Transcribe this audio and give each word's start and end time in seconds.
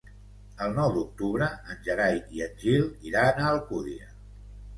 El 0.67 0.71
nou 0.77 0.87
d'octubre 0.95 1.49
en 1.73 1.83
Gerai 1.89 2.17
i 2.39 2.41
en 2.47 2.57
Gil 2.65 2.89
iran 3.11 3.45
a 3.45 3.53
Alcúdia. 3.53 4.11